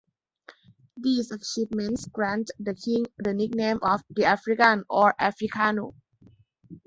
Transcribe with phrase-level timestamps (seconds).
[0.97, 5.93] These achievements granted the king the nickname of "the African" or "Africano".